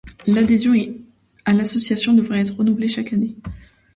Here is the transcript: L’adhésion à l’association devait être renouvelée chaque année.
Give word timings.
L’adhésion 0.25 0.73
à 1.45 1.53
l’association 1.53 2.13
devait 2.15 2.39
être 2.39 2.55
renouvelée 2.57 2.87
chaque 2.87 3.13
année. 3.13 3.35